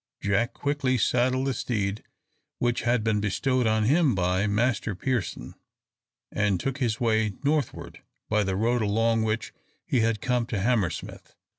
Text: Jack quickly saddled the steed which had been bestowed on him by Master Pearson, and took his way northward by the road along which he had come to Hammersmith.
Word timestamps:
Jack 0.19 0.53
quickly 0.53 0.97
saddled 0.97 1.45
the 1.45 1.53
steed 1.53 2.03
which 2.57 2.81
had 2.81 3.03
been 3.03 3.19
bestowed 3.21 3.67
on 3.67 3.83
him 3.83 4.15
by 4.15 4.47
Master 4.47 4.95
Pearson, 4.95 5.53
and 6.31 6.59
took 6.59 6.79
his 6.79 6.99
way 6.99 7.33
northward 7.43 8.01
by 8.27 8.43
the 8.43 8.55
road 8.55 8.81
along 8.81 9.21
which 9.21 9.53
he 9.85 9.99
had 9.99 10.19
come 10.19 10.47
to 10.47 10.59
Hammersmith. 10.59 11.35